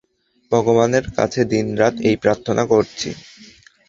[0.51, 3.09] ভগবানের কাছে দিনরাত এই প্রার্থনা করছি।